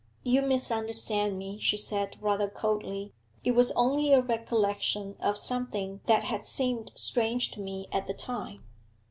'You 0.23 0.41
misunderstand 0.41 1.37
me,' 1.37 1.59
she 1.59 1.77
said, 1.77 2.17
rather 2.19 2.49
coldly. 2.49 3.13
'It 3.43 3.51
was 3.51 3.71
only 3.73 4.11
a 4.11 4.21
recollection 4.23 5.15
of 5.19 5.37
something 5.37 6.01
that 6.07 6.23
had 6.23 6.43
seemed 6.43 6.91
strange 6.95 7.51
to 7.51 7.59
me 7.61 7.85
at 7.91 8.07
the 8.07 8.15
time.' 8.15 8.63